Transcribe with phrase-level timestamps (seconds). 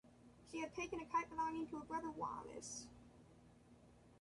[0.49, 2.87] She had taken a kite belonging to her brother Wallace.